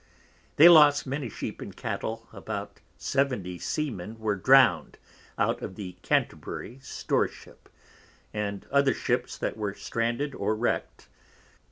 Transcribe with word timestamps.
They 0.55 0.67
lost 0.67 1.05
many 1.05 1.29
Sheep 1.29 1.61
and 1.61 1.77
Cattle. 1.77 2.27
About 2.33 2.79
70 2.97 3.59
Seamen 3.59 4.17
were 4.17 4.35
drown'd 4.35 4.97
out 5.37 5.61
of 5.61 5.75
the 5.75 5.95
Canterbury 6.01 6.79
Storeship, 6.81 7.69
and 8.33 8.65
other 8.71 8.95
Ships 8.95 9.37
that 9.37 9.57
were 9.57 9.75
Stranded 9.75 10.33
or 10.33 10.55
Wreck'd. 10.55 11.05